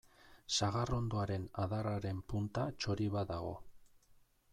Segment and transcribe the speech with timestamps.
[0.53, 3.53] Sagarrondoaren adarraren punta txori bat dago.